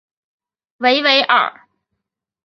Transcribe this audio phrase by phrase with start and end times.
[0.79, 1.67] 维维尔。